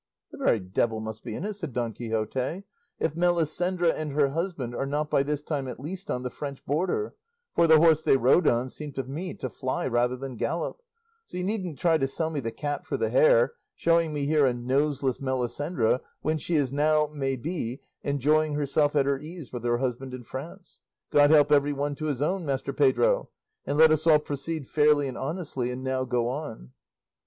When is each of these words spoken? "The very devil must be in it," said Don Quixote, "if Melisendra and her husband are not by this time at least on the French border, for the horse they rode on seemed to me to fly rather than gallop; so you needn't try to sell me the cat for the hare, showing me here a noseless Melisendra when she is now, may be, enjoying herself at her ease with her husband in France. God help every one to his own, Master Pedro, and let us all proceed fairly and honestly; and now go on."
"The 0.31 0.39
very 0.39 0.59
devil 0.59 0.99
must 0.99 1.23
be 1.23 1.35
in 1.35 1.45
it," 1.45 1.53
said 1.53 1.73
Don 1.73 1.93
Quixote, 1.93 2.63
"if 2.97 3.13
Melisendra 3.15 3.93
and 3.93 4.13
her 4.13 4.29
husband 4.29 4.73
are 4.73 4.87
not 4.87 5.11
by 5.11 5.21
this 5.21 5.43
time 5.43 5.67
at 5.67 5.79
least 5.79 6.09
on 6.09 6.23
the 6.23 6.31
French 6.31 6.65
border, 6.65 7.13
for 7.53 7.67
the 7.67 7.77
horse 7.77 8.03
they 8.03 8.17
rode 8.17 8.47
on 8.47 8.67
seemed 8.71 8.95
to 8.95 9.03
me 9.03 9.35
to 9.35 9.47
fly 9.47 9.85
rather 9.85 10.15
than 10.17 10.37
gallop; 10.37 10.81
so 11.27 11.37
you 11.37 11.43
needn't 11.43 11.77
try 11.77 11.99
to 11.99 12.07
sell 12.07 12.31
me 12.31 12.39
the 12.39 12.49
cat 12.51 12.83
for 12.83 12.97
the 12.97 13.11
hare, 13.11 13.53
showing 13.75 14.11
me 14.11 14.25
here 14.25 14.47
a 14.47 14.55
noseless 14.55 15.19
Melisendra 15.21 16.01
when 16.23 16.39
she 16.39 16.55
is 16.55 16.73
now, 16.73 17.05
may 17.13 17.35
be, 17.35 17.79
enjoying 18.01 18.55
herself 18.55 18.95
at 18.95 19.05
her 19.05 19.19
ease 19.19 19.53
with 19.53 19.63
her 19.63 19.77
husband 19.77 20.15
in 20.15 20.23
France. 20.23 20.81
God 21.11 21.29
help 21.29 21.51
every 21.51 21.73
one 21.73 21.93
to 21.97 22.05
his 22.05 22.23
own, 22.23 22.43
Master 22.43 22.73
Pedro, 22.73 23.29
and 23.67 23.77
let 23.77 23.91
us 23.91 24.07
all 24.07 24.17
proceed 24.17 24.65
fairly 24.65 25.07
and 25.07 25.15
honestly; 25.15 25.69
and 25.69 25.83
now 25.83 26.05
go 26.05 26.27
on." 26.27 26.71